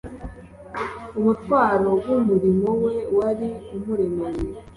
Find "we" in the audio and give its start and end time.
2.83-2.93